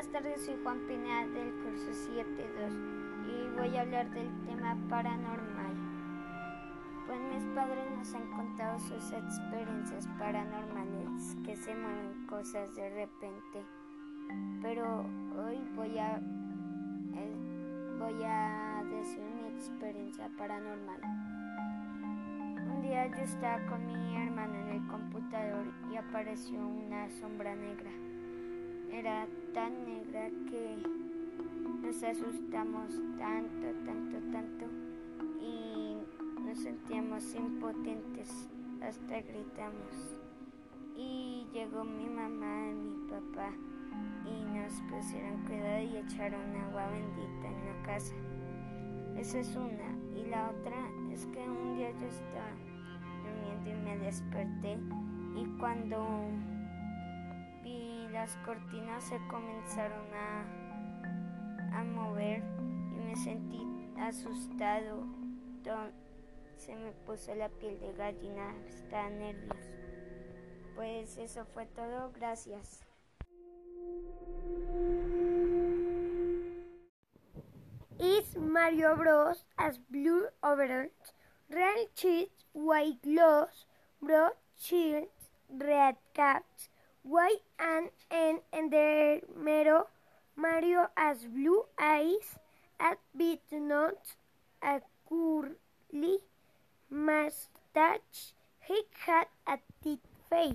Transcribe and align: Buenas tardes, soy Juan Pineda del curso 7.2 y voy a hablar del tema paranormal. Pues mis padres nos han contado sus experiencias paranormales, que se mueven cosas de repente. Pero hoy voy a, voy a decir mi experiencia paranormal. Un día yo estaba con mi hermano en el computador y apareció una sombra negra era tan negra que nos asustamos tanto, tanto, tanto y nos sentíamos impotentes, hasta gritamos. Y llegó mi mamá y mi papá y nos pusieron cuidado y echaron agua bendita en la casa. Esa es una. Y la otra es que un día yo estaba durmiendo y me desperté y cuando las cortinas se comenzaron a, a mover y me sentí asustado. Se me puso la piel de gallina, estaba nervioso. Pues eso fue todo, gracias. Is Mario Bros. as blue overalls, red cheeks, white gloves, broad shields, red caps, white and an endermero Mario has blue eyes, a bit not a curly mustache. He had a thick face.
Buenas 0.00 0.12
tardes, 0.14 0.46
soy 0.46 0.56
Juan 0.62 0.78
Pineda 0.88 1.26
del 1.26 1.52
curso 1.56 1.90
7.2 1.90 3.26
y 3.28 3.54
voy 3.54 3.76
a 3.76 3.82
hablar 3.82 4.10
del 4.12 4.30
tema 4.46 4.74
paranormal. 4.88 5.74
Pues 7.06 7.20
mis 7.20 7.44
padres 7.54 7.84
nos 7.98 8.14
han 8.14 8.30
contado 8.30 8.78
sus 8.78 9.12
experiencias 9.12 10.08
paranormales, 10.18 11.36
que 11.44 11.54
se 11.54 11.74
mueven 11.74 12.26
cosas 12.26 12.74
de 12.76 12.88
repente. 12.88 13.62
Pero 14.62 15.04
hoy 15.36 15.58
voy 15.76 15.98
a, 15.98 16.18
voy 17.98 18.22
a 18.24 18.82
decir 18.88 19.22
mi 19.34 19.48
experiencia 19.50 20.30
paranormal. 20.38 21.00
Un 22.74 22.80
día 22.80 23.06
yo 23.08 23.22
estaba 23.22 23.66
con 23.66 23.84
mi 23.84 24.16
hermano 24.16 24.60
en 24.60 24.68
el 24.68 24.86
computador 24.88 25.66
y 25.92 25.96
apareció 25.96 26.66
una 26.66 27.10
sombra 27.10 27.54
negra 27.54 27.90
era 29.00 29.26
tan 29.54 29.72
negra 29.86 30.28
que 30.50 30.76
nos 31.80 32.02
asustamos 32.02 32.92
tanto, 33.18 33.66
tanto, 33.86 34.18
tanto 34.30 34.66
y 35.40 35.96
nos 36.44 36.58
sentíamos 36.58 37.34
impotentes, 37.34 38.50
hasta 38.82 39.22
gritamos. 39.22 40.18
Y 40.94 41.46
llegó 41.54 41.82
mi 41.82 42.10
mamá 42.10 42.68
y 42.68 42.74
mi 42.74 43.08
papá 43.08 43.52
y 44.26 44.44
nos 44.54 44.74
pusieron 44.90 45.46
cuidado 45.46 45.82
y 45.82 45.96
echaron 45.96 46.54
agua 46.56 46.90
bendita 46.90 47.48
en 47.48 47.66
la 47.68 47.82
casa. 47.86 48.14
Esa 49.16 49.38
es 49.38 49.56
una. 49.56 49.96
Y 50.14 50.28
la 50.28 50.50
otra 50.50 50.76
es 51.10 51.24
que 51.24 51.48
un 51.48 51.74
día 51.78 51.90
yo 51.92 52.06
estaba 52.06 52.52
durmiendo 53.24 53.70
y 53.70 53.82
me 53.82 54.04
desperté 54.04 54.76
y 55.36 55.58
cuando 55.58 56.28
las 58.20 58.36
cortinas 58.44 59.02
se 59.02 59.18
comenzaron 59.28 60.06
a, 60.12 61.78
a 61.78 61.84
mover 61.84 62.42
y 62.94 62.98
me 62.98 63.16
sentí 63.16 63.66
asustado. 63.98 65.06
Se 66.58 66.76
me 66.76 66.92
puso 67.06 67.34
la 67.34 67.48
piel 67.48 67.80
de 67.80 67.94
gallina, 67.94 68.54
estaba 68.68 69.08
nervioso. 69.08 69.70
Pues 70.74 71.16
eso 71.16 71.46
fue 71.46 71.64
todo, 71.64 72.12
gracias. 72.12 72.84
Is 77.98 78.36
Mario 78.36 78.96
Bros. 78.98 79.46
as 79.56 79.78
blue 79.88 80.26
overalls, 80.42 81.14
red 81.48 81.88
cheeks, 81.94 82.44
white 82.52 83.00
gloves, 83.02 83.66
broad 83.98 84.34
shields, 84.58 85.30
red 85.48 85.96
caps, 86.12 86.68
white 87.02 87.42
and 87.58 87.90
an 88.10 88.40
endermero 88.52 89.86
Mario 90.36 90.88
has 90.96 91.18
blue 91.26 91.64
eyes, 91.78 92.38
a 92.80 92.96
bit 93.14 93.42
not 93.52 93.98
a 94.62 94.80
curly 95.06 96.18
mustache. 96.88 98.32
He 98.60 98.82
had 99.06 99.26
a 99.46 99.58
thick 99.82 99.98
face. 100.30 100.48